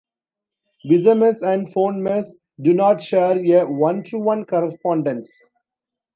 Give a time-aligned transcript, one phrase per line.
[0.83, 2.25] Visemes and phonemes
[2.59, 5.29] do not share a one-to-one correspondence.